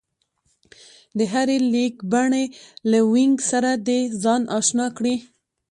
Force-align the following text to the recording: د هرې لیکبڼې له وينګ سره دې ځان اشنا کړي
د 1.17 1.19
هرې 1.31 1.57
لیکبڼې 1.73 2.43
له 2.91 2.99
وينګ 3.13 3.35
سره 3.51 3.71
دې 3.87 3.99
ځان 4.23 4.41
اشنا 4.57 4.87
کړي 4.97 5.15